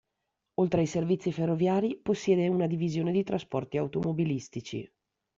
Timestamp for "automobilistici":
3.77-4.91